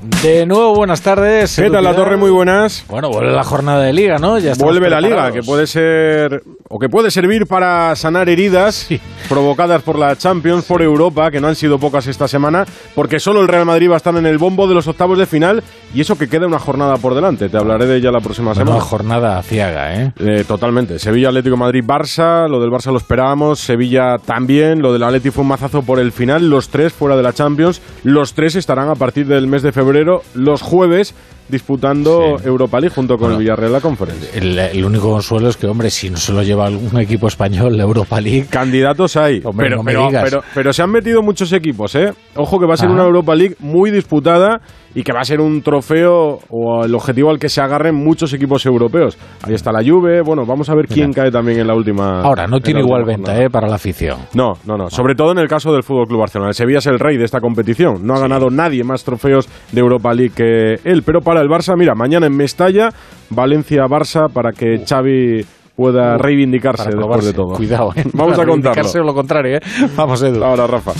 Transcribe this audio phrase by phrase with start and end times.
[0.00, 1.56] De nuevo, buenas tardes.
[1.56, 2.16] ¿Qué tal, La Torre?
[2.16, 2.84] Muy buenas.
[2.88, 4.38] Bueno, vuelve la jornada de liga, ¿no?
[4.38, 8.88] Ya vuelve la liga, que puede ser o que puede servir para sanar heridas
[9.28, 12.64] provocadas por la Champions, por Europa, que no han sido pocas esta semana,
[12.94, 15.26] porque solo el Real Madrid va a estar en el bombo de los octavos de
[15.26, 15.64] final
[15.94, 17.48] y eso que queda una jornada por delante.
[17.48, 18.76] Te hablaré de ella la próxima semana.
[18.76, 20.12] Una jornada ciaga, ¿eh?
[20.18, 20.44] ¿eh?
[20.46, 20.98] Totalmente.
[20.98, 22.48] Sevilla, Atlético Madrid, Barça.
[22.48, 23.60] Lo del Barça lo esperábamos.
[23.60, 24.80] Sevilla también.
[24.82, 26.50] Lo del Atlético fue un mazazo por el final.
[26.50, 27.80] Los tres fuera de la Champions.
[28.04, 31.14] Los tres estarán a partir del mes de febrero, los jueves,
[31.48, 34.28] disputando Europa League junto con el Villarreal la conferencia.
[34.34, 37.82] El, único consuelo es que, hombre, si no se lo lleva algún equipo español, la
[37.82, 38.46] Europa League.
[38.48, 39.40] Candidatos hay.
[39.56, 42.12] pero, pero, pero, se han metido muchos equipos, ¿eh?
[42.36, 44.60] Ojo que va a ser una Europa League muy disputada
[44.94, 48.32] y que va a ser un trofeo o el objetivo al que se agarren muchos
[48.32, 49.18] equipos europeos.
[49.42, 52.22] Ahí está la Juve, bueno, vamos a ver quién cae también en la última.
[52.22, 53.48] Ahora, no tiene igual venta ¿eh?
[53.50, 54.18] para la afición.
[54.34, 54.90] No, no, no.
[54.90, 56.48] Sobre todo en el caso del Fútbol Club Barcelona.
[56.48, 58.06] El Sevilla es el rey de esta competición.
[58.06, 61.02] No ha ganado nadie más trofeos de Europa League que él.
[61.04, 62.90] Pero para el Barça, mira, mañana en Mestalla,
[63.30, 65.44] Valencia-Barça, para que Xavi
[65.76, 67.54] pueda reivindicarse después de todo.
[67.54, 68.04] Cuidado, ¿eh?
[68.12, 69.04] Vamos a contarlo.
[69.04, 69.60] lo contrario, ¿eh?
[69.96, 70.42] Vamos, Edu.
[70.42, 70.92] Ahora, Rafa.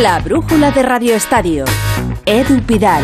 [0.00, 1.64] La brújula de Radio Estadio.
[2.24, 3.02] Edu Pidal.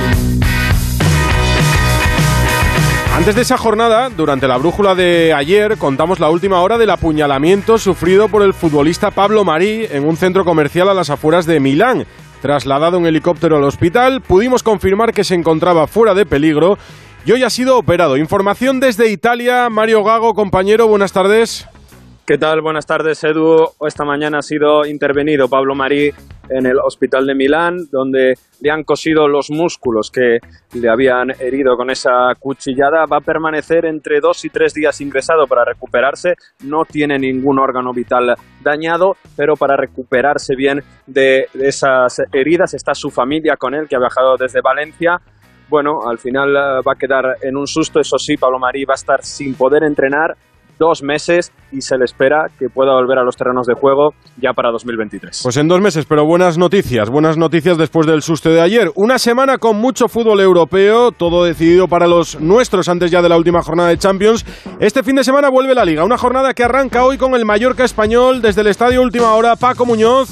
[3.17, 7.79] Antes de esa jornada, durante la brújula de ayer, contamos la última hora del apuñalamiento
[7.79, 12.05] sufrido por el futbolista Pablo Marí en un centro comercial a las afueras de Milán.
[12.43, 16.77] Trasladado en helicóptero al hospital, pudimos confirmar que se encontraba fuera de peligro
[17.25, 18.19] y hoy ha sido operado.
[18.19, 19.71] Información desde Italia.
[19.71, 21.67] Mario Gago, compañero, buenas tardes.
[22.27, 22.61] ¿Qué tal?
[22.61, 23.71] Buenas tardes, Edu.
[23.87, 26.13] Esta mañana ha sido intervenido Pablo Marí
[26.49, 30.39] en el hospital de Milán, donde le han cosido los músculos que
[30.75, 33.07] le habían herido con esa cuchillada.
[33.07, 36.35] Va a permanecer entre dos y tres días ingresado para recuperarse.
[36.65, 43.11] No tiene ningún órgano vital dañado, pero para recuperarse bien de, esas heridas está su
[43.11, 45.21] familia con él, que ha viajado desde Valencia
[45.69, 48.95] bueno, al final eh, va a quedar en un susto, eso sí, Pablo Marí va
[48.95, 50.37] a estar sin poder entrenar
[50.79, 54.53] dos meses y se le espera que pueda volver a los terrenos de juego ya
[54.53, 55.41] para 2023.
[55.43, 58.91] Pues en dos meses, pero buenas noticias, buenas noticias después del susto de ayer.
[58.95, 63.37] Una semana con mucho fútbol europeo, todo decidido para los nuestros antes ya de la
[63.37, 64.45] última jornada de Champions.
[64.81, 67.85] Este fin de semana vuelve la liga, una jornada que arranca hoy con el Mallorca
[67.85, 69.57] español desde el estadio Última Hora.
[69.57, 70.31] Paco Muñoz.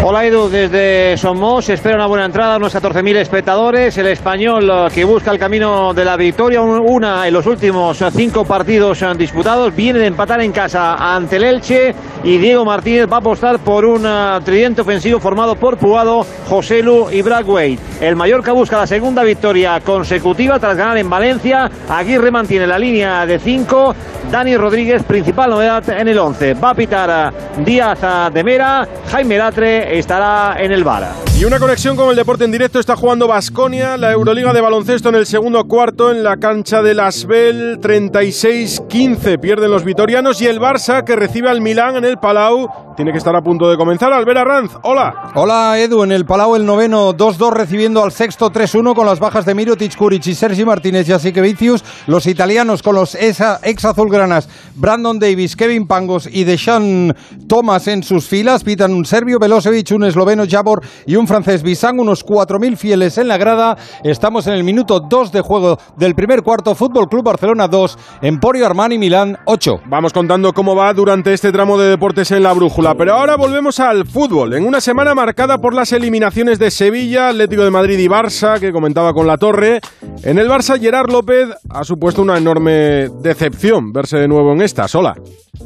[0.00, 3.98] Hola Edu, desde Somos se espera una buena entrada, unos 14.000 espectadores.
[3.98, 8.44] El español eh, que busca el camino de la victoria, una en los últimos cinco
[8.44, 13.20] partidos disputados, viene de empatar en casa ante el Elche y Diego Martínez va a
[13.20, 17.78] apostar por un eh, tridente ofensivo formado por Puado, Joselu y Brackway.
[18.00, 21.70] El Mallorca busca la segunda victoria consecutiva tras ganar en Valencia.
[21.88, 23.94] Aguirre mantiene la línea de 5.
[24.32, 26.54] Dani Rodríguez, principal novedad en el 11.
[26.54, 28.00] Va a pitar eh, Díaz
[28.34, 31.27] de Mera, Jaime Latre estará en el VAR.
[31.38, 32.80] Y una conexión con el deporte en directo.
[32.80, 36.94] Está jugando Basconia, la Euroliga de baloncesto en el segundo cuarto en la cancha de
[36.94, 42.87] Lasbel, 36-15 pierden los vitorianos y el Barça que recibe al Milán en el Palau
[42.98, 44.12] tiene que estar a punto de comenzar.
[44.12, 45.30] Albert Arranz, hola.
[45.36, 49.46] Hola Edu, en el Palau el noveno 2-2 recibiendo al sexto 3-1 con las bajas
[49.46, 53.84] de Mirotic, Kuric y Sergi Martínez y así que Vicius, los italianos con los ex
[53.84, 57.14] azulgranas Brandon Davis, Kevin Pangos y Deshaun
[57.46, 62.00] Thomas en sus filas, pitan un serbio Velosevic, un esloveno Jabor y un francés Bisang,
[62.00, 63.76] unos 4.000 fieles en la grada.
[64.02, 66.74] Estamos en el minuto 2 de juego del primer cuarto.
[66.74, 69.82] Fútbol Club Barcelona 2, Emporio Armani Milán 8.
[69.86, 72.87] Vamos contando cómo va durante este tramo de deportes en la brújula.
[72.96, 74.54] Pero ahora volvemos al fútbol.
[74.54, 78.72] En una semana marcada por las eliminaciones de Sevilla, Atlético de Madrid y Barça, que
[78.72, 79.80] comentaba con la Torre.
[80.22, 84.88] En el Barça, Gerard López ha supuesto una enorme decepción verse de nuevo en esta
[84.88, 85.14] sola.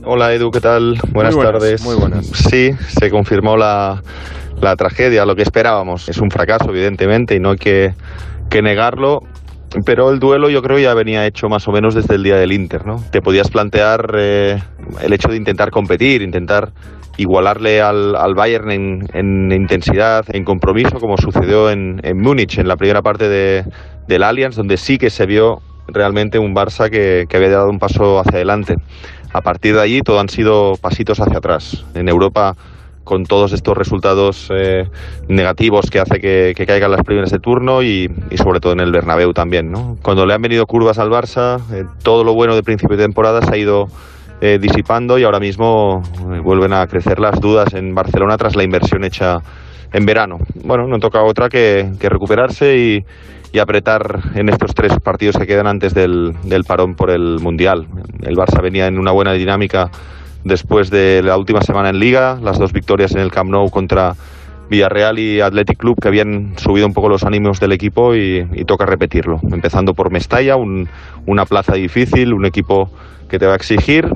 [0.05, 0.99] Hola Edu, ¿qué tal?
[1.13, 1.83] Buenas, buenas tardes.
[1.83, 2.27] Muy buenas.
[2.27, 4.03] Sí, se confirmó la
[4.63, 6.09] la tragedia, lo que esperábamos.
[6.09, 7.95] Es un fracaso, evidentemente, y no hay que,
[8.63, 9.21] negarlo.
[9.85, 12.53] Pero el duelo yo creo ya venía hecho más o menos desde el día del
[12.53, 13.03] Inter, ¿no?
[13.11, 14.63] Te podías plantear eh,
[15.03, 16.73] el hecho de intentar competir, intentar
[17.17, 22.77] igualarle al, al Bayern en, intensidad, en compromiso, como sucedió en, en Múnich, en la
[22.77, 23.65] primera parte de,
[24.09, 27.79] del Allianz, donde sí que se vio realmente un Barça que, que había dado un
[27.79, 28.77] paso hacia adelante.
[29.33, 31.85] A partir de allí todo han sido pasitos hacia atrás.
[31.95, 32.55] En Europa
[33.05, 34.89] con todos estos resultados eh,
[35.29, 39.33] negativos que hace que, caigan las primeras de turno y, sobre todo en el Bernabéu
[39.33, 39.71] también.
[39.71, 39.97] ¿no?
[40.03, 43.43] Cuando le han venido curvas al Barça, eh, todo lo bueno de principio de temporada
[43.43, 43.89] se ha ido
[44.45, 46.03] eh, disipando y ahora mismo
[46.43, 49.39] vuelven a crecer las dudas en Barcelona tras la inversión hecha
[49.93, 50.39] en verano.
[50.65, 53.05] Bueno, no toca otra que, recuperarse y,
[53.61, 57.87] apretar en estos tres partidos que quedan antes del, del parón por el Mundial.
[58.23, 59.93] El Barça venía en una buena dinámica
[60.43, 64.15] después de la última semana en Liga, las dos victorias en el Camp Nou contra
[64.69, 68.87] Villarreal y Athletic Club que habían subido un poco los ánimos del equipo y, toca
[68.87, 69.39] repetirlo.
[69.53, 72.91] Empezando por Mestalla, una plaza difícil, un equipo
[73.29, 74.09] que te va a exigir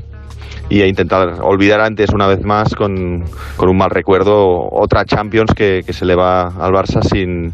[0.68, 3.24] y a intentar olvidar antes una vez más con,
[3.58, 7.52] un mal recuerdo otra Champions que, se le va al Barça sin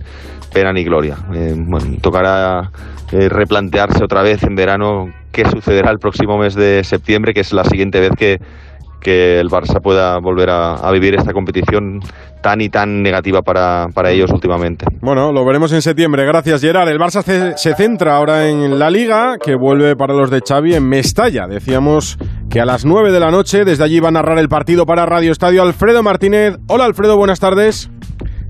[0.52, 1.16] pena ni gloria.
[1.34, 2.70] Eh, bueno, tocará
[3.12, 7.52] eh, replantearse otra vez en verano qué sucederá el próximo mes de septiembre, que es
[7.52, 8.38] la siguiente vez que,
[9.02, 12.00] que el Barça pueda volver a, vivir esta competición
[12.40, 14.86] tan y tan negativa para, ellos últimamente.
[15.00, 16.24] Bueno, lo veremos en septiembre.
[16.24, 16.88] Gracias, Gerard.
[16.88, 17.22] El Barça
[17.56, 21.46] se, centra ahora en la Liga, que vuelve para los de Xavi en Mestalla.
[21.46, 22.18] Decíamos
[22.52, 25.06] que a las 9 de la noche, desde allí va a narrar el partido para
[25.06, 26.58] Radio Estadio Alfredo Martínez.
[26.66, 27.88] Hola, Alfredo, buenas tardes.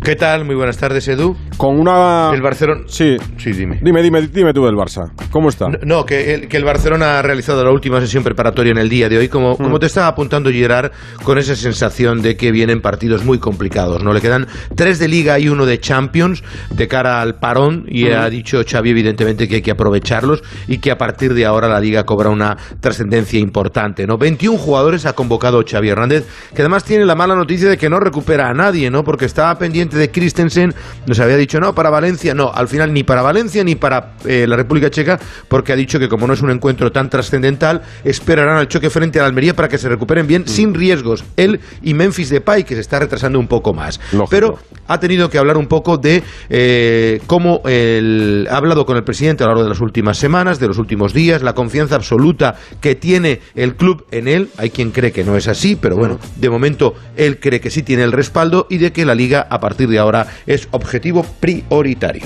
[0.05, 0.45] ¿Qué tal?
[0.45, 1.37] Muy buenas tardes, Edu.
[1.57, 2.33] Con una...
[2.35, 2.81] El Barcelona...
[2.89, 3.17] Sí.
[3.39, 3.79] Sí, dime.
[3.81, 5.13] Dime, dime, dime tú del Barça.
[5.31, 5.69] ¿Cómo está?
[5.85, 9.09] No, que, el, que el Barcelona ha realizado la última sesión preparatoria en el día
[9.09, 9.79] de hoy, como, como mm.
[9.79, 10.91] te estaba apuntando Gerard,
[11.23, 14.13] con esa sensación de que vienen partidos muy complicados, ¿no?
[14.13, 18.13] Le quedan tres de Liga y uno de Champions de cara al parón y mm.
[18.13, 21.79] ha dicho Xavi evidentemente que hay que aprovecharlos y que a partir de ahora la
[21.79, 24.19] Liga cobra una trascendencia importante, ¿no?
[24.19, 28.01] 21 jugadores ha convocado Xavi Hernández, que además tiene la mala noticia de que no
[28.01, 29.05] recupera a nadie, ¿no?
[29.05, 30.75] Porque estaba pendiente de Christensen,
[31.07, 34.47] nos había dicho no, para Valencia, no, al final ni para Valencia ni para eh,
[34.47, 35.19] la República Checa,
[35.49, 39.19] porque ha dicho que como no es un encuentro tan trascendental, esperarán al choque frente
[39.19, 40.49] a la Almería para que se recuperen bien, mm.
[40.49, 44.01] sin riesgos, él y Memphis Depay, que se está retrasando un poco más.
[44.31, 44.59] Pero
[44.89, 49.47] ha tenido que hablar un poco de eh, cómo ha hablado con el presidente a
[49.47, 53.41] lo largo de las últimas semanas, de los últimos días, la confianza absoluta que tiene
[53.55, 54.49] el club en él.
[54.59, 57.83] Hay quien cree que no es así, pero bueno, de momento él cree que sí
[57.83, 62.23] tiene el respaldo y de que la liga a partir de ahora es objetivo prioritario.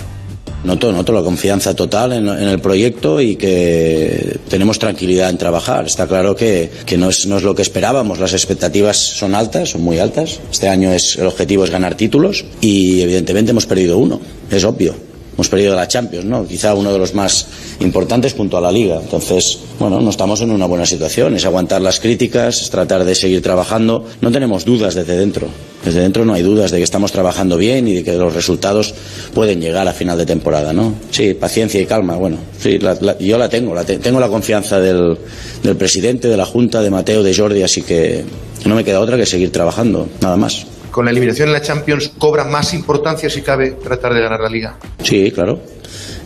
[0.65, 5.87] Noto, noto la confianza total en, el proyecto y que tenemos tranquilidad en trabajar.
[5.87, 8.19] Está claro que, no, es, no, es, lo que esperábamos.
[8.19, 10.41] Las expectativas son altas, son muy altas.
[10.51, 14.21] Este año es, el objetivo es ganar títulos y evidentemente hemos perdido uno.
[14.51, 16.47] Es obvio hemos perdido la Champions, ¿no?
[16.47, 17.47] Quizá uno de los más
[17.81, 18.99] importantes junto a la Liga.
[19.03, 21.37] Entonces, bueno, no estamos en una buena situación.
[21.37, 24.07] Es aguantar las críticas, es tratar de seguir trabajando.
[24.23, 25.49] No tenemos dudas desde dentro.
[25.85, 28.95] Desde dentro no hay dudas de que estamos trabajando bien y de que los resultados
[29.35, 30.95] pueden llegar a final de temporada, ¿no?
[31.11, 32.17] Sí, paciencia y calma.
[32.17, 32.79] Bueno, sí,
[33.21, 33.75] yo la tengo.
[33.75, 35.19] La tengo la confianza del,
[35.63, 38.25] del presidente, de la Junta, de Mateo, de Jordi, así que
[38.65, 40.67] no me queda otra que seguir trabajando, nada más
[40.97, 44.49] con la eliminación en la Champions cobra más importancia si cabe tratar de ganar la
[44.49, 44.79] Liga.
[45.03, 45.61] Sí, claro.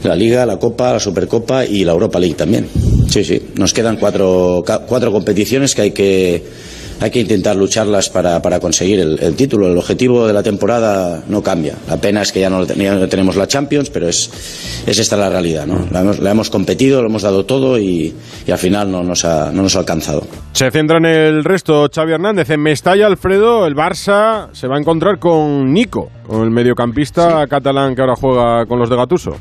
[0.05, 2.69] La Liga, la Copa, la Supercopa y la Europa League también.
[3.08, 3.49] Sí, sí.
[3.56, 6.44] Nos quedan cuatro, cuatro competiciones que hay que
[7.00, 9.69] hay que intentar lucharlas para, para conseguir el, título.
[9.69, 11.75] El objetivo de la temporada no cambia.
[11.88, 14.31] La pena es que ya no, tenemos la Champions, pero es,
[14.87, 15.67] es esta la realidad.
[15.67, 15.87] ¿no?
[15.91, 18.14] La, hemos, la hemos competido, lo hemos dado todo y,
[18.47, 20.26] y al final no nos, ha, no nos ha alcanzado.
[20.52, 22.50] Se centra en el resto Xavi Hernández.
[22.50, 27.94] En Mestalla, Alfredo, el Barça se va a encontrar con Nico, con el mediocampista catalán
[27.94, 29.37] que ahora juega con los de Gatuso.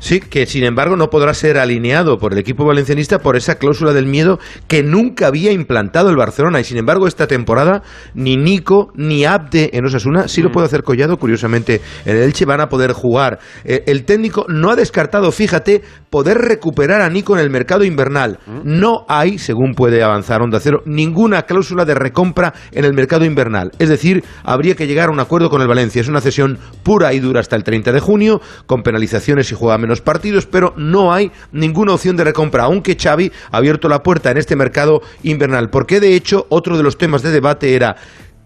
[0.00, 3.92] Sí, que sin embargo no podrá ser alineado por el equipo valencianista por esa cláusula
[3.92, 6.60] del miedo que nunca había implantado el Barcelona.
[6.60, 7.82] Y sin embargo, esta temporada
[8.14, 10.52] ni Nico ni Abde en Osasuna sí lo mm.
[10.52, 11.16] puede hacer Collado.
[11.16, 13.38] Curiosamente, en el Elche van a poder jugar.
[13.64, 18.38] Eh, el técnico no ha descartado, fíjate, poder recuperar a Nico en el mercado invernal.
[18.46, 18.60] Mm.
[18.64, 23.72] No hay, según puede avanzar Onda Cero, ninguna cláusula de recompra en el mercado invernal.
[23.78, 26.00] Es decir, habría que llegar a un acuerdo con el Valencia.
[26.00, 29.78] Es una cesión pura y dura hasta el 30 de junio, con penalizaciones y juega
[29.88, 34.30] los partidos, pero no hay ninguna opción de recompra, aunque Xavi ha abierto la puerta
[34.30, 37.96] en este mercado invernal, porque de hecho otro de los temas de debate era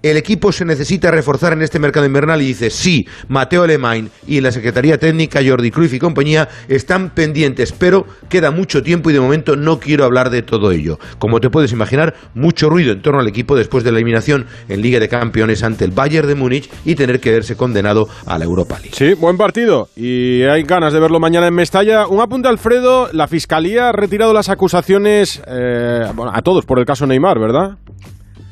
[0.02, 4.40] el equipo se necesita reforzar en este mercado invernal y dice sí, Mateo Alemán y
[4.40, 9.20] la Secretaría Técnica Jordi Cruyff y compañía están pendientes, pero queda mucho tiempo y de
[9.20, 10.98] momento no quiero hablar de todo ello.
[11.18, 14.82] Como te puedes imaginar, mucho ruido en torno al equipo después de la eliminación en
[14.82, 18.44] Liga de Campeones ante el Bayern de Múnich y tener que verse condenado a la
[18.44, 18.96] Europa League.
[18.96, 22.06] Sí, buen partido y hay ganas de verlo mañana en Mestalla.
[22.08, 27.06] Un apunte, Alfredo, la Fiscalía ha retirado las acusaciones eh, a todos por el caso
[27.06, 27.76] Neymar, ¿verdad?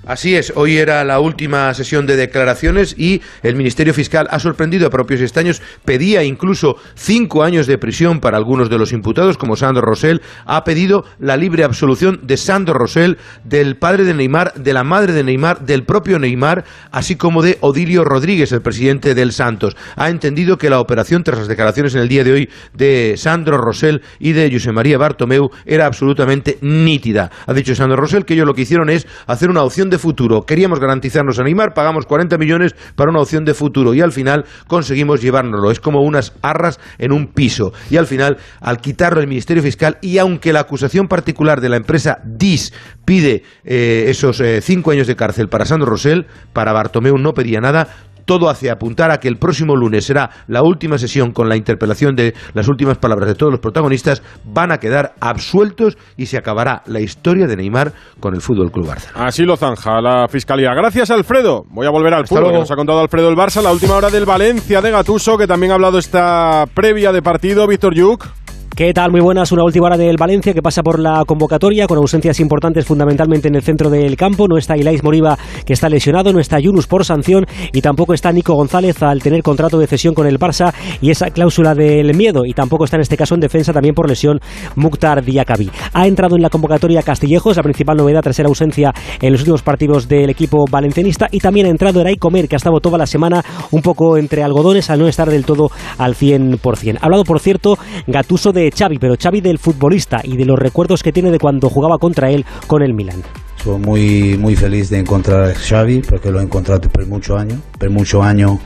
[0.07, 4.87] Así es, hoy era la última sesión de declaraciones y el Ministerio Fiscal ha sorprendido
[4.87, 9.57] a propios estaños, pedía incluso cinco años de prisión para algunos de los imputados, como
[9.57, 14.73] Sandro Rosell, ha pedido la libre absolución de Sandro Rosell, del padre de Neymar, de
[14.73, 19.33] la madre de Neymar, del propio Neymar, así como de Odilio Rodríguez, el presidente del
[19.33, 19.77] Santos.
[19.97, 23.59] Ha entendido que la operación, tras las declaraciones en el día de hoy de Sandro
[23.59, 27.31] Rosell y de José María Bartomeu, era absolutamente nítida.
[27.47, 30.45] Ha dicho Sandro Rosell que ellos lo que hicieron es hacer una opción de futuro.
[30.45, 34.45] Queríamos garantizarnos a Neymar, pagamos 40 millones para una opción de futuro y al final
[34.67, 35.71] conseguimos llevárnoslo.
[35.71, 37.73] Es como unas arras en un piso.
[37.91, 41.77] Y al final, al quitarlo el Ministerio Fiscal y aunque la acusación particular de la
[41.77, 42.73] empresa DIS
[43.05, 47.61] pide eh, esos eh, cinco años de cárcel para Sandro Rosell, para Bartomeu no pedía
[47.61, 47.89] nada,
[48.25, 52.15] todo hace apuntar a que el próximo lunes será la última sesión con la interpelación
[52.15, 56.83] de las últimas palabras de todos los protagonistas, van a quedar absueltos y se acabará
[56.87, 59.27] la historia de Neymar con el Fútbol Club Barcelona.
[59.27, 60.73] Así lo zanja la Fiscalía.
[60.75, 61.65] Gracias, Alfredo.
[61.71, 62.53] Voy a volver al fútbol.
[62.53, 65.73] Nos ha contado Alfredo el Barça, la última hora del Valencia de Gatuso, que también
[65.73, 67.67] ha hablado esta previa de partido.
[67.67, 68.40] Víctor Yuk.
[68.81, 69.11] ¿Qué tal?
[69.11, 69.53] Muy buenas.
[69.53, 73.55] Una última hora del Valencia que pasa por la convocatoria con ausencias importantes fundamentalmente en
[73.55, 74.49] el centro del campo.
[74.49, 77.45] No está Ilais Moriba que está lesionado, no está Yunus por sanción
[77.75, 80.73] y tampoco está Nico González al tener contrato de cesión con el Barça
[81.03, 82.47] y esa cláusula del miedo.
[82.47, 84.41] Y tampoco está en este caso en defensa también por lesión
[84.77, 85.71] Mukhtar Diakabi.
[85.93, 89.61] Ha entrado en la convocatoria Castillejos, la principal novedad tras la ausencia en los últimos
[89.61, 91.29] partidos del equipo valencianista.
[91.31, 94.43] Y también ha entrado Eray Comer que ha estado toda la semana un poco entre
[94.43, 96.97] algodones al no estar del todo al 100%.
[96.99, 101.03] Ha hablado, por cierto, Gatuso de Xavi, pero Xavi del futbolista y de los recuerdos
[101.03, 103.23] que tiene de cuando jugaba contra él con el Milan.
[103.63, 107.59] Soy muy, muy feliz de encontrar a Xavi porque lo he encontrado por muchos años.
[107.79, 108.59] Por muchos años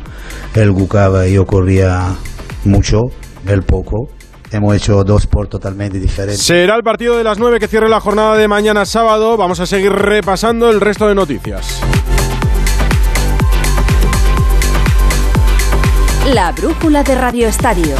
[0.55, 2.15] él jugaba y yo corría
[2.65, 3.01] mucho,
[3.47, 4.09] él poco.
[4.53, 6.43] Hemos hecho dos por totalmente diferentes.
[6.43, 9.37] Será el partido de las 9 que cierre la jornada de mañana sábado.
[9.37, 11.81] Vamos a seguir repasando el resto de noticias.
[16.33, 17.97] La brújula de Radio Estadio.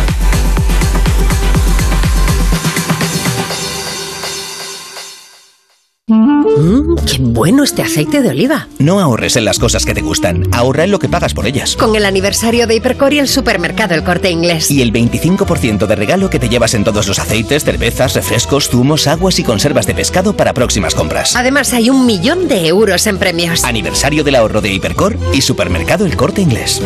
[6.07, 8.69] Mmm, qué bueno este aceite de oliva.
[8.79, 11.77] No ahorres en las cosas que te gustan, ahorra en lo que pagas por ellas.
[11.77, 14.71] Con el aniversario de Hipercor y el supermercado El Corte Inglés.
[14.71, 19.07] Y el 25% de regalo que te llevas en todos los aceites, cervezas, refrescos, zumos,
[19.07, 21.37] aguas y conservas de pescado para próximas compras.
[21.37, 23.65] Además hay un millón de euros en premios.
[23.65, 26.83] Aniversario del ahorro de Hipercor y supermercado El Corte Inglés.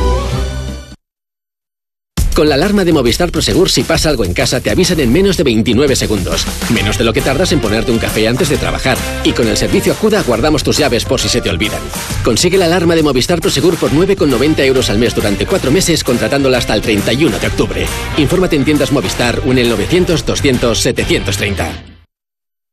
[2.38, 5.36] Con la alarma de Movistar Prosegur, si pasa algo en casa, te avisan en menos
[5.36, 6.46] de 29 segundos.
[6.72, 8.96] Menos de lo que tardas en ponerte un café antes de trabajar.
[9.24, 11.80] Y con el servicio Acuda guardamos tus llaves por si se te olvidan.
[12.22, 16.58] Consigue la alarma de Movistar Prosegur por 9,90 euros al mes durante cuatro meses, contratándola
[16.58, 17.86] hasta el 31 de octubre.
[18.18, 21.87] Infórmate en tiendas Movistar o en el 900 200 730.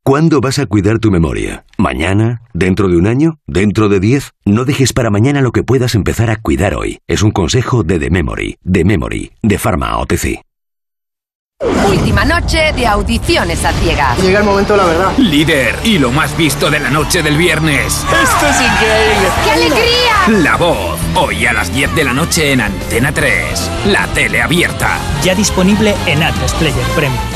[0.06, 1.64] ¿Cuándo vas a cuidar tu memoria?
[1.78, 2.40] ¿Mañana?
[2.54, 3.40] ¿Dentro de un año?
[3.48, 4.34] ¿Dentro de diez?
[4.44, 7.00] No dejes para mañana lo que puedas empezar a cuidar hoy.
[7.08, 10.42] Es un consejo de The Memory, The Memory, de Pharma OTC.
[11.90, 14.22] Última noche de audiciones a ciegas.
[14.22, 15.18] Llega el momento de la verdad.
[15.18, 18.06] Líder y lo más visto de la noche del viernes.
[18.22, 19.28] ¡Esto es increíble!
[19.44, 20.40] ¡Qué alegría!
[20.44, 21.00] La voz.
[21.16, 23.70] Hoy a las 10 de la noche en Antena 3.
[23.86, 25.00] La tele abierta.
[25.24, 27.35] Ya disponible en Atlas Player Premium.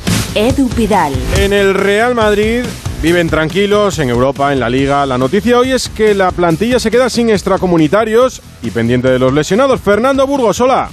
[0.33, 1.13] Edu Pidal.
[1.35, 2.63] En el Real Madrid
[3.01, 5.05] viven tranquilos en Europa, en la Liga.
[5.05, 9.33] La noticia hoy es que la plantilla se queda sin extracomunitarios y pendiente de los
[9.33, 9.81] lesionados.
[9.81, 10.89] Fernando Burgos, hola.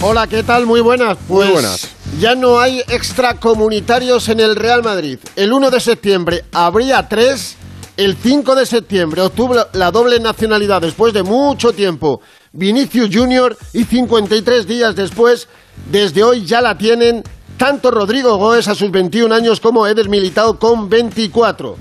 [0.00, 0.64] Hola, ¿qué tal?
[0.64, 1.18] Muy buenas.
[1.26, 1.88] Pues Muy buenas.
[2.20, 5.18] Ya no hay extracomunitarios en el Real Madrid.
[5.34, 7.56] El 1 de septiembre habría tres.
[7.96, 12.20] El 5 de septiembre obtuvo la doble nacionalidad después de mucho tiempo.
[12.52, 15.48] Vinicius Junior y 53 días después,
[15.90, 17.24] desde hoy ya la tienen
[17.58, 21.76] tanto Rodrigo Goes a sus 21 años como Eder Militao con 24.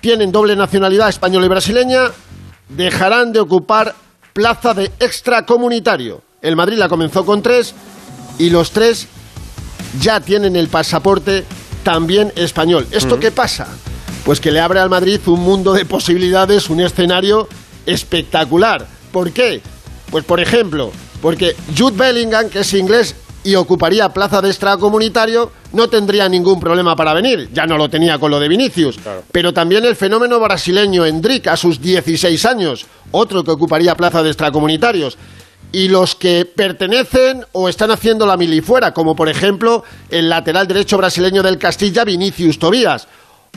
[0.00, 2.10] Tienen doble nacionalidad española y brasileña,
[2.70, 3.94] dejarán de ocupar
[4.32, 6.22] plaza de extracomunitario.
[6.40, 7.74] El Madrid la comenzó con tres
[8.38, 9.06] y los tres
[10.00, 11.44] ya tienen el pasaporte
[11.84, 12.86] también español.
[12.90, 13.68] ¿Esto qué pasa?
[14.24, 17.48] Pues que le abre al Madrid un mundo de posibilidades, un escenario
[17.84, 18.86] espectacular.
[19.12, 19.60] ¿Por qué?
[20.10, 20.90] Pues por ejemplo,
[21.20, 23.14] porque Jude Bellingham, que es inglés
[23.44, 27.48] y ocuparía plaza de extracomunitario, no tendría ningún problema para venir.
[27.52, 28.98] Ya no lo tenía con lo de Vinicius.
[29.32, 34.30] Pero también el fenómeno brasileño Endrick, a sus 16 años, otro que ocuparía plaza de
[34.30, 35.18] extracomunitarios.
[35.72, 40.68] Y los que pertenecen o están haciendo la mili fuera, como por ejemplo el lateral
[40.68, 43.08] derecho brasileño del Castilla, Vinicius Tobías,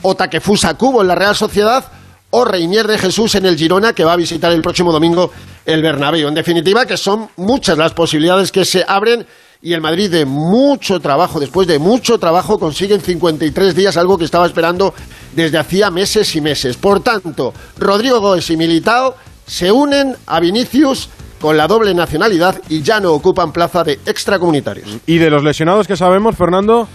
[0.02, 1.84] o Takefusa Cubo en la Real Sociedad,
[2.30, 5.30] o Reinier de Jesús en el Girona, que va a visitar el próximo domingo
[5.64, 6.28] el Bernabéu.
[6.28, 9.26] En definitiva, que son muchas las posibilidades que se abren
[9.62, 14.24] y el Madrid de mucho trabajo, después de mucho trabajo, consiguen 53 días, algo que
[14.24, 14.94] estaba esperando
[15.34, 16.76] desde hacía meses y meses.
[16.76, 21.08] Por tanto, Rodrigo Gómez y Militao se unen a Vinicius
[21.40, 24.88] con la doble nacionalidad y ya no ocupan plaza de extracomunitarios.
[25.06, 26.88] ¿Y de los lesionados que sabemos, Fernando?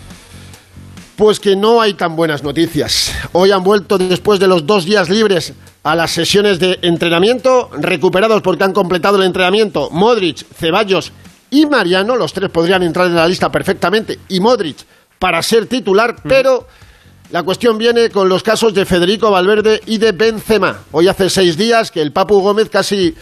[1.16, 3.12] Pues que no hay tan buenas noticias.
[3.34, 5.54] Hoy han vuelto después de los dos días libres
[5.84, 11.12] a las sesiones de entrenamiento, recuperados porque han completado el entrenamiento Modric, Ceballos
[11.52, 12.16] y Mariano.
[12.16, 14.78] Los tres podrían entrar en la lista perfectamente y Modric
[15.20, 16.66] para ser titular, pero
[17.30, 20.80] la cuestión viene con los casos de Federico Valverde y de Benzema.
[20.92, 23.14] Hoy hace seis días que el Papu Gómez casi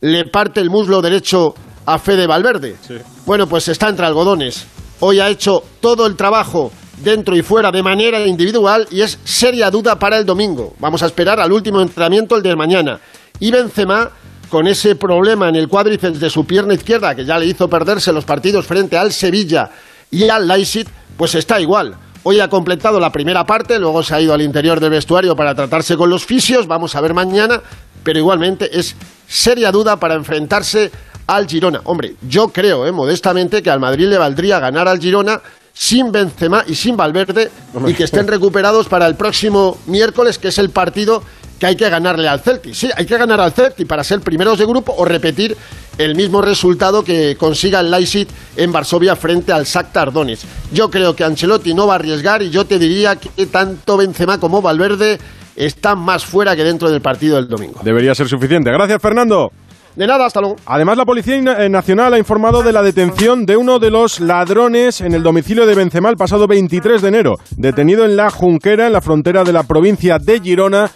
[0.00, 1.54] le parte el muslo derecho
[1.86, 2.76] a Fede Valverde.
[3.24, 4.66] Bueno, pues está entre algodones.
[5.00, 6.72] Hoy ha hecho todo el trabajo
[7.02, 10.74] dentro y fuera de manera individual y es seria duda para el domingo.
[10.80, 13.00] Vamos a esperar al último entrenamiento, el de mañana.
[13.40, 14.10] Y Benzema,
[14.48, 18.12] con ese problema en el cuádriceps de su pierna izquierda que ya le hizo perderse
[18.12, 19.70] los partidos frente al Sevilla
[20.10, 20.86] y al Leipzig,
[21.16, 21.96] pues está igual.
[22.22, 25.54] Hoy ha completado la primera parte, luego se ha ido al interior del vestuario para
[25.54, 27.62] tratarse con los fisios, vamos a ver mañana,
[28.02, 30.90] pero igualmente es seria duda para enfrentarse
[31.26, 31.80] al Girona.
[31.84, 35.40] Hombre, yo creo, eh, modestamente, que al Madrid le valdría ganar al Girona
[35.72, 37.50] sin Benzema y sin Valverde
[37.86, 41.22] y que estén recuperados para el próximo miércoles, que es el partido
[41.58, 42.74] que hay que ganarle al Celtic.
[42.74, 45.56] Sí, hay que ganar al Celtic para ser primeros de grupo o repetir
[45.98, 50.44] el mismo resultado que consiga el Leipzig en Varsovia frente al Shakhtar Donetsk.
[50.72, 54.38] Yo creo que Ancelotti no va a arriesgar y yo te diría que tanto Benzema
[54.38, 55.18] como Valverde
[55.56, 57.80] están más fuera que dentro del partido del domingo.
[57.82, 58.70] Debería ser suficiente.
[58.70, 59.50] Gracias, Fernando.
[59.96, 60.54] De nada, hasta luego.
[60.64, 65.00] Además, la Policía eh, Nacional ha informado de la detención de uno de los ladrones
[65.00, 68.92] en el domicilio de Benzema el pasado 23 de enero, detenido en la Junquera, en
[68.92, 70.88] la frontera de la provincia de Girona,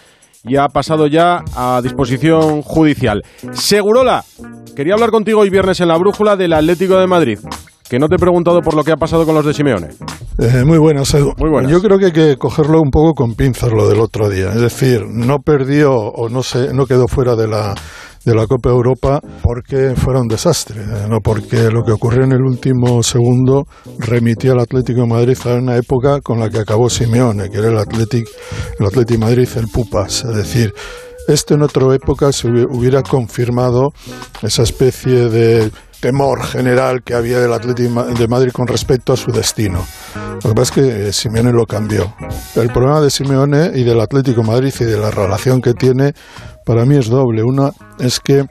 [0.43, 3.21] y ha pasado ya a disposición judicial.
[3.53, 4.23] Segurola,
[4.75, 7.39] quería hablar contigo hoy viernes en la brújula del Atlético de Madrid.
[7.89, 9.89] Que no te he preguntado por lo que ha pasado con los de Simeone.
[10.39, 11.33] Eh, muy buenas, Edu.
[11.37, 11.71] Muy buenas.
[11.71, 14.49] Yo creo que hay que cogerlo un poco con pinzas lo del otro día.
[14.49, 17.75] Es decir, no perdió o no, se, no quedó fuera de la
[18.25, 22.41] de la Copa Europa porque fuera un desastre, no porque lo que ocurrió en el
[22.41, 23.65] último segundo
[23.99, 27.69] remitió al Atlético de Madrid a una época con la que acabó Simeone, que era
[27.69, 28.29] el Atlético
[28.79, 30.73] el Atlético Madrid, el Pupas, es decir,
[31.27, 33.93] esto en otra época se hubiera confirmado
[34.41, 39.31] esa especie de temor general que había del Atlético de Madrid con respecto a su
[39.31, 39.85] destino.
[40.43, 42.13] Lo que pasa es que Simeone lo cambió.
[42.55, 46.13] El problema de Simeone y del Atlético de Madrid y de la relación que tiene
[46.65, 47.43] para mí es doble.
[47.43, 48.45] Una es que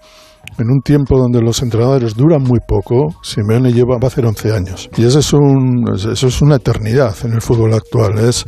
[0.58, 4.52] en un tiempo donde los entrenadores duran muy poco, Simeone lleva, va a hacer 11
[4.52, 4.90] años.
[4.96, 8.18] Y eso es, una eternidad en el fútbol actual.
[8.18, 8.44] Es,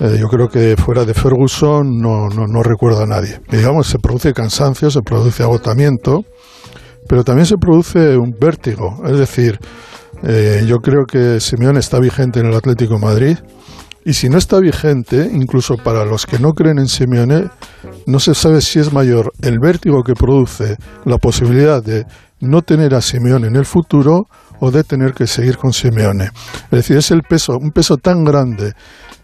[0.00, 3.40] eh, yo creo que fuera de Ferguson no recuerda a nadie.
[3.50, 6.24] digamos, se produce cansancio, se produce agotamiento,
[7.08, 9.02] pero también se produce un vértigo.
[9.06, 9.58] Es decir,
[10.22, 13.36] eh, yo creo que Simeone está vigente en el Atlético Madrid
[14.04, 17.48] y si no está vigente, incluso para los que no creen en Simeone,
[18.06, 22.04] no se sabe si es mayor el vértigo que produce la posibilidad de
[22.40, 24.26] no tener a Simeone en el futuro
[24.60, 26.30] o de tener que seguir con Simeone.
[26.64, 28.72] Es decir, es el peso, un peso tan grande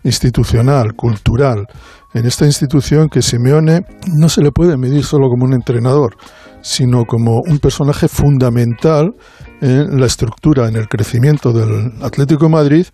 [0.03, 1.67] institucional, cultural,
[2.15, 3.83] en esta institución que Simeone
[4.17, 6.17] no se le puede medir solo como un entrenador,
[6.63, 9.13] sino como un personaje fundamental
[9.61, 12.87] en la estructura, en el crecimiento del Atlético de Madrid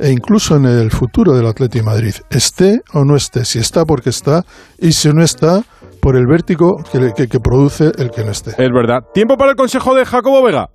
[0.00, 4.10] e incluso en el futuro del Atlético Madrid, esté o no esté, si está porque
[4.10, 4.44] está
[4.78, 5.62] y si no está
[6.00, 6.82] por el vértigo
[7.16, 8.50] que, que produce el que no esté.
[8.50, 9.04] Es verdad.
[9.12, 10.70] Tiempo para el consejo de Jacobo Vega.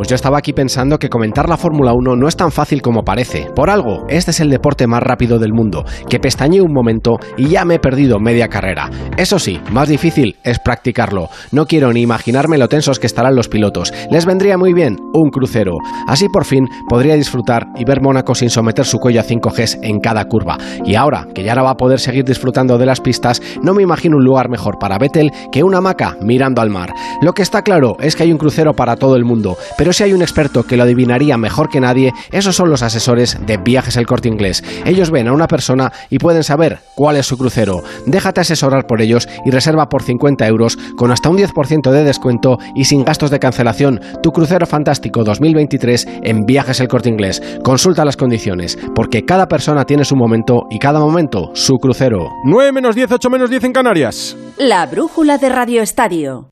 [0.00, 3.02] Pues yo estaba aquí pensando que comentar la Fórmula 1 no es tan fácil como
[3.02, 3.50] parece.
[3.54, 7.48] Por algo, este es el deporte más rápido del mundo, que pestañeé un momento y
[7.48, 8.88] ya me he perdido media carrera.
[9.18, 11.28] Eso sí, más difícil es practicarlo.
[11.52, 13.92] No quiero ni imaginarme lo tensos que estarán los pilotos.
[14.10, 15.76] Les vendría muy bien un crucero.
[16.06, 20.00] Así por fin podría disfrutar y ver Mónaco sin someter su cuello a 5Gs en
[20.00, 20.56] cada curva.
[20.82, 23.82] Y ahora, que ya no va a poder seguir disfrutando de las pistas, no me
[23.82, 26.94] imagino un lugar mejor para Vettel que una hamaca mirando al mar.
[27.20, 30.04] Lo que está claro es que hay un crucero para todo el mundo, pero si
[30.04, 33.96] hay un experto que lo adivinaría mejor que nadie, esos son los asesores de Viajes
[33.96, 34.62] El Corte Inglés.
[34.84, 37.82] Ellos ven a una persona y pueden saber cuál es su crucero.
[38.06, 42.58] Déjate asesorar por ellos y reserva por 50 euros con hasta un 10% de descuento
[42.74, 47.42] y sin gastos de cancelación tu crucero fantástico 2023 en Viajes El Corte Inglés.
[47.62, 52.28] Consulta las condiciones, porque cada persona tiene su momento y cada momento su crucero.
[52.44, 54.36] 9 menos 10, 8 menos 10 en Canarias.
[54.58, 56.50] La brújula de Radio Estadio.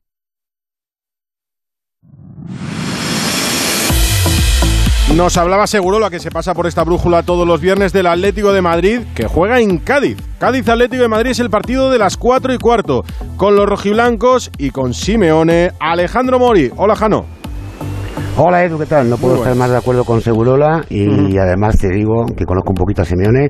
[5.15, 8.53] Nos hablaba seguro la que se pasa por esta brújula todos los viernes del Atlético
[8.53, 10.17] de Madrid, que juega en Cádiz.
[10.37, 13.03] Cádiz Atlético de Madrid es el partido de las 4 y cuarto,
[13.35, 15.71] con los rojiblancos y con Simeone.
[15.79, 16.71] Alejandro Mori.
[16.77, 17.25] Hola, Jano.
[18.37, 19.09] Hola Edu, ¿qué tal?
[19.09, 22.75] No puedo estar más de acuerdo con Segurola y además te digo que conozco un
[22.75, 23.49] poquito a Simeone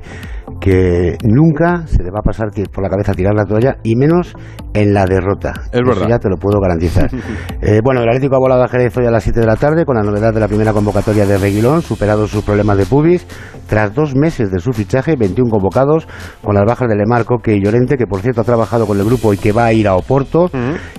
[0.59, 4.33] que nunca se le va a pasar por la cabeza tirar la toalla y menos
[4.73, 5.53] en la derrota.
[5.71, 6.07] Es verdad.
[6.07, 7.09] ya te lo puedo garantizar.
[7.61, 9.85] Eh, bueno, el Atlético ha volado a Jerez hoy a las 7 de la tarde
[9.85, 13.27] con la novedad de la primera convocatoria de Reguilón, superado sus problemas de pubis.
[13.67, 16.07] Tras dos meses de su fichaje, 21 convocados,
[16.41, 19.05] con las bajas de Lemar, Coque y Llorente, que por cierto ha trabajado con el
[19.05, 20.49] grupo y que va a ir a Oporto.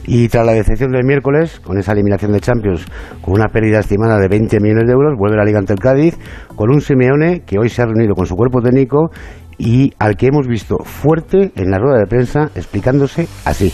[0.07, 2.87] Y tras la decepción del miércoles, con esa eliminación de Champions,
[3.23, 6.17] con una pérdida estimada de 20 millones de euros, vuelve la Liga ante el Cádiz,
[6.55, 9.11] con un Simeone que hoy se ha reunido con su cuerpo técnico
[9.61, 13.73] y al que hemos visto fuerte en la rueda de prensa explicándose así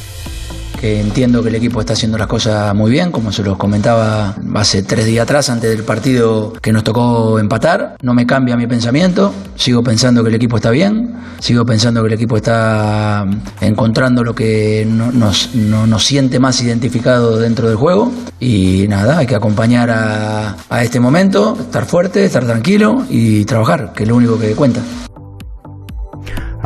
[0.76, 4.36] que entiendo que el equipo está haciendo las cosas muy bien, como se los comentaba
[4.54, 7.96] hace tres días atrás, antes del partido que nos tocó empatar.
[8.02, 12.08] No me cambia mi pensamiento, sigo pensando que el equipo está bien, sigo pensando que
[12.08, 13.24] el equipo está
[13.60, 18.12] encontrando lo que nos, nos siente más identificado dentro del juego.
[18.38, 23.92] Y nada, hay que acompañar a, a este momento, estar fuerte, estar tranquilo y trabajar,
[23.94, 24.80] que es lo único que cuenta.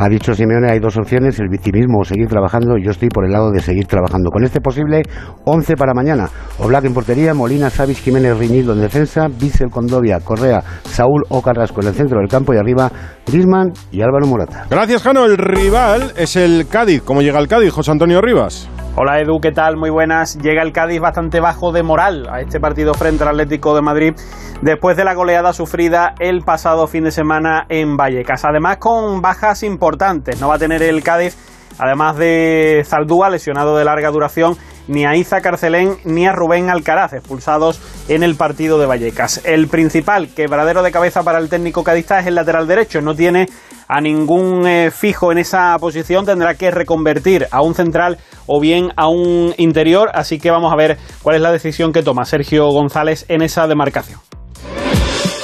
[0.03, 2.75] Ha dicho Simeone, hay dos opciones, el victimismo o seguir trabajando.
[2.83, 4.31] Yo estoy por el lado de seguir trabajando.
[4.31, 5.03] Con este posible
[5.45, 6.27] 11 para mañana.
[6.57, 11.81] Oblak en portería, Molina, Savis, Jiménez, Riñildo en defensa, Bissell, Condovia, Correa, Saúl o Carrasco
[11.81, 12.91] en el centro del campo y arriba
[13.27, 14.65] Grisman y Álvaro Morata.
[14.71, 15.23] Gracias, Jano.
[15.23, 17.03] El rival es el Cádiz.
[17.03, 18.67] ¿Cómo llega el Cádiz, José Antonio Rivas?
[18.93, 19.77] Hola Edu, ¿qué tal?
[19.77, 20.37] Muy buenas.
[20.37, 24.13] Llega el Cádiz bastante bajo de moral a este partido frente al Atlético de Madrid
[24.61, 28.43] después de la goleada sufrida el pasado fin de semana en Vallecas.
[28.43, 30.41] Además con bajas importantes.
[30.41, 31.37] No va a tener el Cádiz,
[31.79, 34.57] además de Zaldúa, lesionado de larga duración,
[34.89, 39.41] ni a Iza Carcelén ni a Rubén Alcaraz, expulsados en el partido de Vallecas.
[39.45, 43.01] El principal quebradero de cabeza para el técnico cadista es el lateral derecho.
[43.01, 43.47] No tiene
[43.87, 48.17] a ningún eh, fijo en esa posición, tendrá que reconvertir a un central
[48.53, 52.03] o bien a un interior, así que vamos a ver cuál es la decisión que
[52.03, 54.19] toma Sergio González en esa demarcación.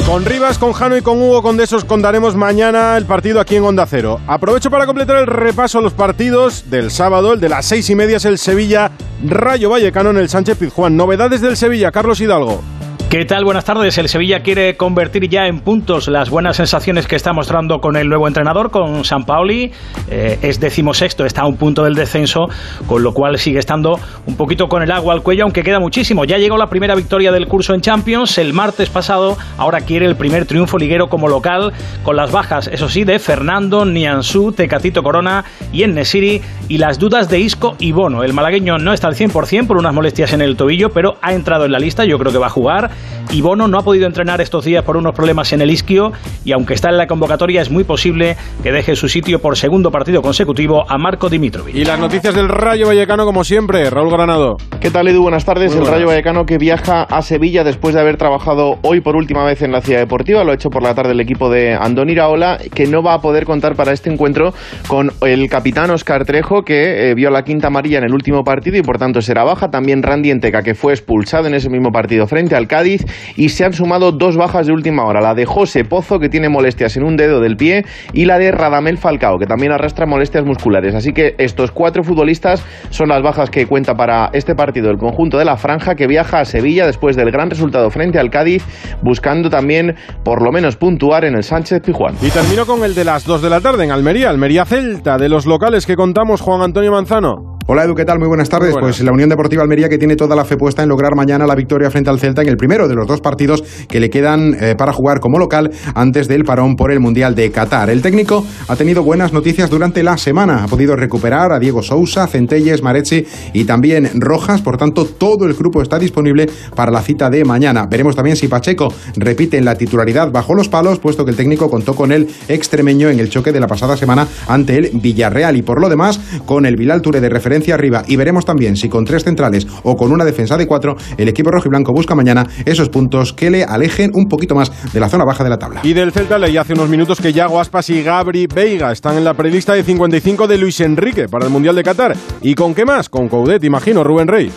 [0.05, 3.85] Con Rivas, con Jano y con Hugo Condesos contaremos mañana el partido aquí en Onda
[3.85, 4.19] Cero.
[4.27, 7.33] Aprovecho para completar el repaso a los partidos del sábado.
[7.33, 8.91] El de las seis y media es el Sevilla
[9.25, 10.95] Rayo Vallecano en el Sánchez Pizjuán.
[10.95, 12.61] Novedades del Sevilla, Carlos Hidalgo.
[13.09, 13.45] ¿Qué tal?
[13.45, 13.97] Buenas tardes.
[13.97, 18.09] El Sevilla quiere convertir ya en puntos las buenas sensaciones que está mostrando con el
[18.09, 19.71] nuevo entrenador, con San Paoli.
[20.09, 22.49] Eh, es decimosexto, está a un punto del descenso,
[22.85, 26.25] con lo cual sigue estando un poquito con el agua al cuello, aunque queda muchísimo.
[26.25, 29.37] Ya llegó la primera victoria del curso en Champions el martes pasado.
[29.57, 31.71] Ahora quiere el primer triunfo liguero como local,
[32.03, 37.29] con las bajas, eso sí, de Fernando, Nianzú, Tecatito Corona y Nesiri y las dudas
[37.29, 38.23] de Isco y Bono.
[38.25, 41.63] El malagueño no está al 100% por unas molestias en el tobillo, pero ha entrado
[41.63, 42.03] en la lista.
[42.03, 42.96] Yo creo que va a jugar
[43.31, 46.11] y Bono no ha podido entrenar estos días por unos problemas en el isquio
[46.45, 49.91] y aunque está en la convocatoria es muy posible que deje su sitio por segundo
[49.91, 51.75] partido consecutivo a Marco Dimitrovic.
[51.75, 54.57] Y las noticias del Rayo Vallecano como siempre, Raúl Granado.
[54.79, 55.23] ¿Qué tal Edu?
[55.23, 55.75] Buenas tardes.
[55.75, 59.61] el Rayo Vallecano que viaja a Sevilla después de haber trabajado hoy por última vez
[59.61, 62.59] en la ciudad deportiva, lo ha hecho por la tarde el equipo de Andoni Iraola,
[62.73, 64.53] que no va a poder contar para este encuentro
[64.87, 68.77] con el capitán Oscar Trejo, que eh, vio la quinta amarilla en el último partido
[68.77, 69.69] y por tanto será baja.
[69.69, 72.86] También Randy Enteca, que fue expulsado en ese mismo partido frente al Cádiz
[73.35, 76.49] y se han sumado dos bajas de última hora, la de José Pozo, que tiene
[76.49, 80.45] molestias en un dedo del pie, y la de Radamel Falcao, que también arrastra molestias
[80.45, 80.95] musculares.
[80.95, 85.37] Así que estos cuatro futbolistas son las bajas que cuenta para este partido el conjunto
[85.37, 88.63] de la franja, que viaja a Sevilla después del gran resultado frente al Cádiz,
[89.01, 92.15] buscando también por lo menos puntuar en el Sánchez Pijuán.
[92.21, 95.29] Y termino con el de las dos de la tarde en Almería, Almería Celta, de
[95.29, 97.56] los locales que contamos Juan Antonio Manzano.
[97.69, 98.17] Hola Edu, ¿qué tal?
[98.17, 98.73] Muy buenas tardes.
[98.79, 101.53] Pues la Unión Deportiva Almería que tiene toda la fe puesta en lograr mañana la
[101.53, 104.75] victoria frente al Celta en el primero de los dos partidos que le quedan eh,
[104.77, 107.89] para jugar como local antes del parón por el Mundial de Qatar.
[107.89, 110.63] El técnico ha tenido buenas noticias durante la semana.
[110.63, 114.61] Ha podido recuperar a Diego Sousa, Centelles, Marechi y también Rojas.
[114.61, 117.85] Por tanto, todo el grupo está disponible para la cita de mañana.
[117.85, 121.69] Veremos también si Pacheco repite en la titularidad bajo los palos, puesto que el técnico
[121.69, 125.57] contó con el extremeño en el choque de la pasada semana ante el Villarreal.
[125.57, 129.05] Y por lo demás, con el Touré de referencia arriba y veremos también si con
[129.05, 132.47] tres centrales o con una defensa de cuatro el equipo rojo y blanco busca mañana
[132.65, 135.81] esos puntos que le alejen un poquito más de la zona baja de la tabla.
[135.83, 139.23] Y del Celta leí hace unos minutos que Yago Aspas y Gabri Veiga están en
[139.23, 142.15] la prelista de 55 de Luis Enrique para el Mundial de Qatar.
[142.41, 143.09] ¿Y con qué más?
[143.09, 144.51] Con Coudet, imagino, Rubén Rey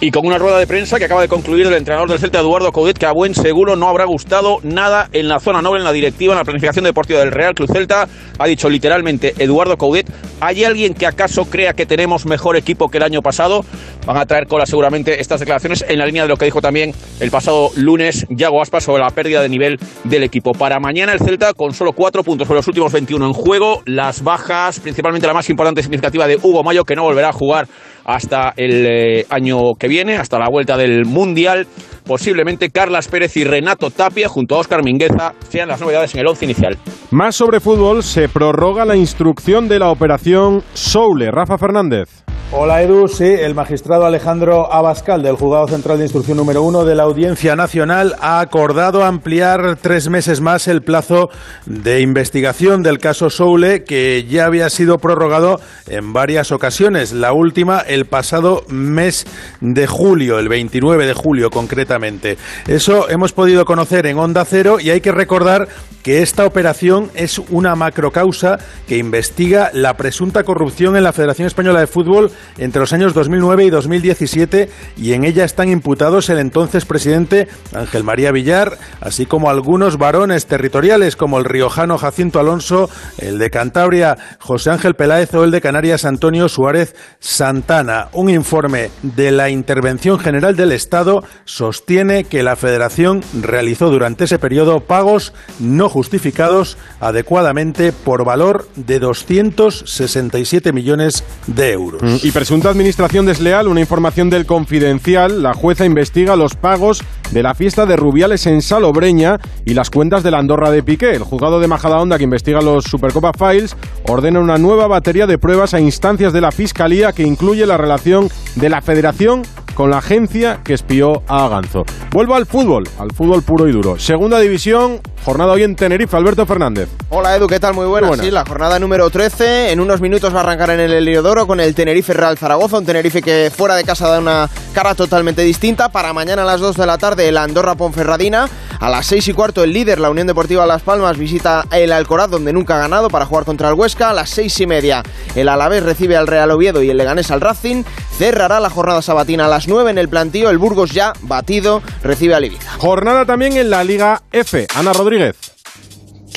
[0.00, 2.72] y con una rueda de prensa que acaba de concluir el entrenador del Celta, Eduardo
[2.72, 5.92] Coudet, que a buen seguro no habrá gustado nada en la zona noble, en la
[5.92, 8.08] directiva, en la planificación deportiva del Real Club Celta.
[8.38, 10.10] Ha dicho literalmente Eduardo Coudet,
[10.40, 13.62] ¿hay alguien que acaso crea que tenemos mejor equipo que el año pasado?
[14.06, 16.94] Van a traer cola seguramente estas declaraciones en la línea de lo que dijo también
[17.20, 20.52] el pasado lunes Yago Aspas sobre la pérdida de nivel del equipo.
[20.52, 24.22] Para mañana el Celta con solo cuatro puntos por los últimos 21 en juego, las
[24.22, 27.68] bajas, principalmente la más importante significativa de Hugo Mayo, que no volverá a jugar
[28.04, 31.66] hasta el eh, año que viene, hasta la vuelta del Mundial.
[32.04, 36.26] Posiblemente Carlas Pérez y Renato Tapia, junto a Óscar Mingueza, sean las novedades en el
[36.26, 36.76] once inicial.
[37.10, 41.30] Más sobre fútbol, se prorroga la instrucción de la operación Soule.
[41.30, 42.29] Rafa Fernández.
[42.52, 46.96] Hola Edu, sí, el magistrado Alejandro Abascal del Juzgado Central de Instrucción número uno de
[46.96, 51.30] la Audiencia Nacional ha acordado ampliar tres meses más el plazo
[51.66, 57.78] de investigación del caso Soule que ya había sido prorrogado en varias ocasiones, la última
[57.78, 59.28] el pasado mes
[59.60, 62.36] de julio, el 29 de julio concretamente.
[62.66, 65.68] Eso hemos podido conocer en Onda Cero y hay que recordar
[66.02, 68.58] que esta operación es una macrocausa
[68.88, 73.64] que investiga la presunta corrupción en la Federación Española de Fútbol entre los años 2009
[73.64, 79.50] y 2017 y en ella están imputados el entonces presidente Ángel María Villar, así como
[79.50, 85.44] algunos varones territoriales como el riojano Jacinto Alonso, el de Cantabria José Ángel Peláez o
[85.44, 88.08] el de Canarias Antonio Suárez Santana.
[88.12, 94.38] Un informe de la Intervención General del Estado sostiene que la Federación realizó durante ese
[94.38, 102.02] periodo pagos no justificados adecuadamente por valor de 267 millones de euros.
[102.02, 107.42] Mm, y presunta administración desleal, una información del Confidencial, la jueza investiga los pagos de
[107.42, 111.10] la fiesta de Rubiales en Salobreña y las cuentas de la Andorra de Piqué.
[111.10, 115.74] El juzgado de Majadahonda que investiga los Supercopa Files ordena una nueva batería de pruebas
[115.74, 119.42] a instancias de la Fiscalía que incluye la relación de la Federación
[119.80, 121.86] con la agencia que espió a Aganzo.
[122.10, 123.98] Vuelvo al fútbol, al fútbol puro y duro.
[123.98, 126.90] Segunda división, jornada hoy en Tenerife, Alberto Fernández.
[127.08, 127.72] Hola Edu, ¿qué tal?
[127.72, 128.18] Muy buenas.
[128.18, 129.72] Sí, la jornada número 13.
[129.72, 132.84] En unos minutos va a arrancar en el Heliodoro con el Tenerife Real Zaragoza, un
[132.84, 135.88] Tenerife que fuera de casa da una cara totalmente distinta.
[135.88, 138.50] Para mañana a las 2 de la tarde el Andorra Ponferradina.
[138.80, 142.30] A las 6 y cuarto el líder, la Unión Deportiva Las Palmas, visita el Alcoraz
[142.30, 144.10] donde nunca ha ganado para jugar contra el Huesca.
[144.10, 145.02] A las 6 y media
[145.34, 147.84] el Alavés recibe al Real Oviedo y el Leganés al Racing.
[148.16, 150.50] Cerrará la jornada sabatina a las 9 en el plantío.
[150.50, 152.72] El Burgos ya batido recibe al Ibiza.
[152.78, 154.66] Jornada también en la Liga F.
[154.74, 155.59] Ana Rodríguez.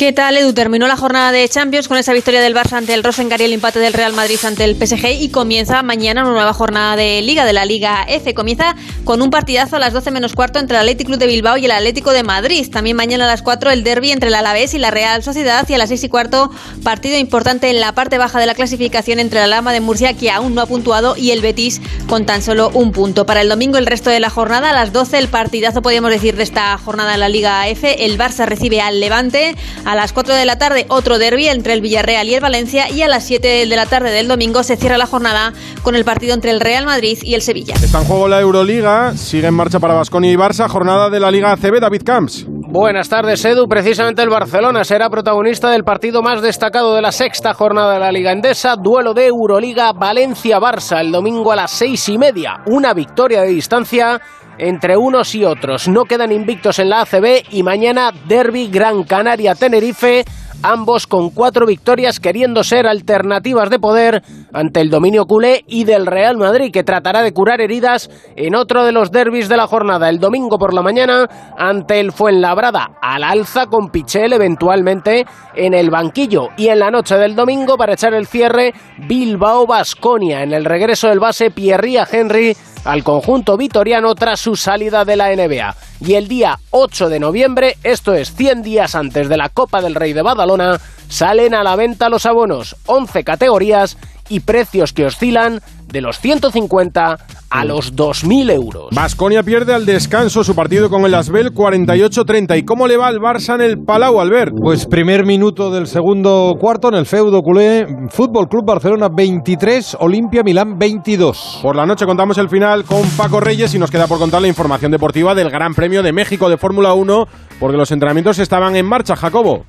[0.04, 0.52] ¿Qué tal, Edu?
[0.52, 3.54] Terminó la jornada de Champions con esa victoria del Barça ante el Rosengar y el
[3.54, 7.46] empate del Real Madrid ante el PSG y comienza mañana una nueva jornada de Liga,
[7.46, 8.34] de la Liga F.
[8.34, 11.64] Comienza con un partidazo a las 12 menos cuarto entre el Club de Bilbao y
[11.64, 12.70] el Atlético de Madrid.
[12.70, 15.74] También mañana a las 4 el derby entre el Alavés y la Real Sociedad y
[15.74, 16.52] a las 6 y cuarto
[16.84, 20.32] partido importante en la parte baja de la clasificación entre la Lama de Murcia que
[20.32, 23.26] aún no ha puntuado y el Betis con tan solo un punto.
[23.26, 26.36] Para el domingo el resto de la jornada a las 12 el partidazo podríamos decir
[26.36, 28.04] de esta jornada en la Liga F.
[28.04, 29.56] El Barça recibe al Levante
[29.96, 33.08] las 4 de la tarde otro derby entre el Villarreal y el Valencia y a
[33.08, 36.52] las 7 de la tarde del domingo se cierra la jornada con el partido entre
[36.52, 37.76] el Real Madrid y el Sevilla.
[37.76, 41.32] Está en juego la Euroliga, sigue en marcha para Basconia y Barça, jornada de la
[41.32, 42.46] Liga ACB, David Camps.
[42.74, 43.68] Buenas tardes, Edu.
[43.68, 48.12] Precisamente el Barcelona será protagonista del partido más destacado de la sexta jornada de la
[48.12, 52.64] Liga Endesa, duelo de Euroliga Valencia-Barça el domingo a las seis y media.
[52.66, 54.20] Una victoria de distancia
[54.58, 55.88] entre unos y otros.
[55.88, 60.26] No quedan invictos en la ACB y mañana Derby Gran Canaria Tenerife,
[60.64, 64.24] ambos con cuatro victorias queriendo ser alternativas de poder
[64.54, 68.86] ante el dominio culé y del Real Madrid que tratará de curar heridas en otro
[68.86, 73.24] de los derbis de la jornada el domingo por la mañana ante el Fuenlabrada al
[73.24, 76.50] alza con Pichel eventualmente en el banquillo.
[76.58, 78.74] Y en la noche del domingo para echar el cierre
[79.08, 85.06] Bilbao Basconia en el regreso del base Pierría Henry al conjunto vitoriano tras su salida
[85.06, 85.76] de la NBA.
[86.02, 89.96] Y el día 8 de noviembre, esto es 100 días antes de la Copa del
[89.96, 93.98] Rey de Badalona, salen a la venta los abonos, 11 categorías
[94.30, 97.18] y precios que oscilan de los 150
[97.50, 98.88] a los 2.000 euros.
[98.92, 102.58] Vasconia pierde al descanso su partido con el Asbel 48-30.
[102.58, 104.54] ¿Y cómo le va al Barça en el Palau, Albert?
[104.60, 107.86] Pues primer minuto del segundo cuarto en el feudo culé.
[108.10, 111.60] Fútbol Club Barcelona 23, Olimpia Milán 22.
[111.62, 114.48] Por la noche contamos el final con Paco Reyes y nos queda por contar la
[114.48, 117.26] información deportiva del Gran Premio de México de Fórmula 1
[117.60, 119.66] porque los entrenamientos estaban en marcha, Jacobo.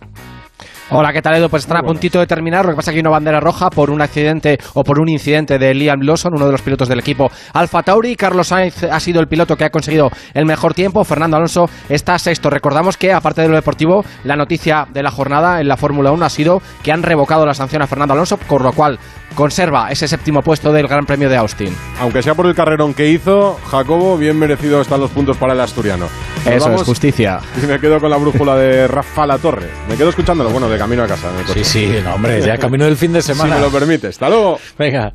[0.90, 1.49] Hola, ¿qué tal Edu?
[1.49, 3.70] Pues están a puntito de terminar, lo que pasa es que hay una bandera roja
[3.70, 6.99] por un accidente o por un incidente de Liam Lawson, uno de los pilotos del
[6.99, 8.16] equipo Alfa Tauri.
[8.16, 12.18] Carlos Sainz ha sido el piloto que ha conseguido el mejor tiempo, Fernando Alonso está
[12.18, 12.51] sexto.
[12.51, 16.23] Recordamos que, aparte de lo deportivo, la noticia de la jornada en la Fórmula 1
[16.23, 18.99] ha sido que han revocado la sanción a Fernando Alonso, por lo cual
[19.35, 21.75] conserva ese séptimo puesto del Gran Premio de Austin.
[22.01, 25.61] Aunque sea por el carrerón que hizo, Jacobo, bien merecido están los puntos para el
[25.61, 26.09] asturiano.
[26.47, 27.40] Eso es justicia.
[27.62, 29.68] Y me quedo con la brújula de Rafa La Torre.
[29.88, 31.31] Me quedo escuchándolo, bueno, de camino a casa.
[31.53, 33.57] Sí, sí, hombre, ya camino del fin de semana.
[33.57, 34.11] Si me lo permites.
[34.11, 34.59] Hasta luego.
[34.79, 35.14] Venga.